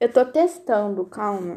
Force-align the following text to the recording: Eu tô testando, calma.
Eu 0.00 0.12
tô 0.12 0.24
testando, 0.24 1.04
calma. 1.06 1.56